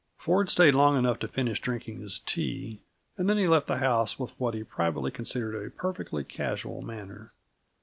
Ford 0.17 0.49
stayed 0.49 0.73
long 0.73 0.97
enough 0.97 1.19
to 1.19 1.27
finish 1.27 1.61
drinking 1.61 2.01
his 2.01 2.17
tea, 2.17 2.81
and 3.19 3.29
then 3.29 3.37
he 3.37 3.47
left 3.47 3.67
the 3.67 3.77
house 3.77 4.17
with 4.17 4.31
what 4.39 4.55
he 4.55 4.63
privately 4.63 5.11
considered 5.11 5.63
a 5.63 5.69
perfectly 5.69 6.23
casual 6.23 6.81
manner. 6.81 7.33